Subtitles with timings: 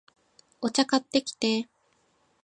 [0.61, 1.69] お茶、買ってきて